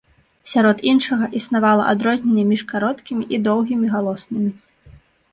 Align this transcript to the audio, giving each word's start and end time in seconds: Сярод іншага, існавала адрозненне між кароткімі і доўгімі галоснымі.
Сярод 0.51 0.79
іншага, 0.91 1.25
існавала 1.39 1.83
адрозненне 1.91 2.45
між 2.51 2.63
кароткімі 2.71 3.23
і 3.39 3.41
доўгімі 3.49 3.87
галоснымі. 3.97 4.51